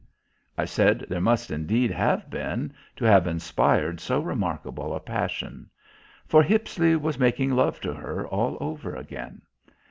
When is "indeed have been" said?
1.51-2.73